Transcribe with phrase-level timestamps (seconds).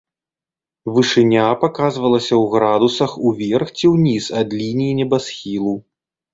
[0.95, 5.79] Вышыня паказвалася ў градусах уверх ці ўніз ад лініі небасхілу.